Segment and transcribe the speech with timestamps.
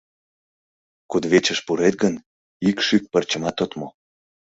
[1.11, 2.15] Кудывечыш пурет гын,
[2.69, 3.87] ик шӱк пырчымат от му.